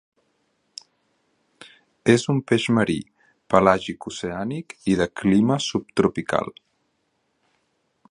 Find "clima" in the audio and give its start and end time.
5.23-5.63